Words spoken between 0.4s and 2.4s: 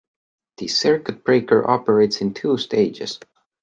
The circuit breaker operates in